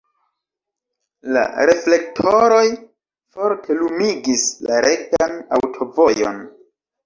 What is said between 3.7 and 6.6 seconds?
lumigis la rektan aŭtovojon.